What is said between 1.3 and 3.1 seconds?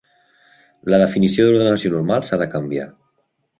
d'ordenació normal s'ha de canviar.